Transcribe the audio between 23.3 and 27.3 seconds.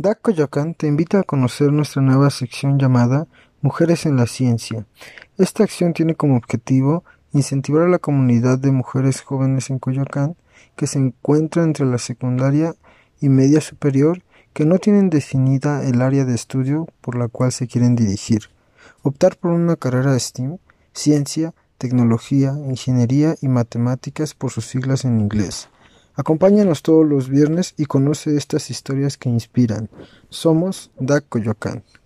y matemáticas por sus siglas en inglés. Acompáñanos todos los